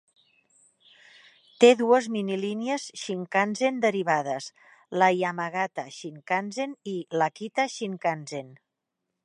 Té 1.63 1.67
dues 1.81 2.07
minilínies 2.15 2.85
shinkansen 3.01 3.77
derivades, 3.83 4.49
la 5.03 5.13
Yamagata 5.17 5.87
Shinkansen 5.99 6.77
i 6.93 6.95
l'Akita 7.21 7.71
Shinkansen. 7.75 8.53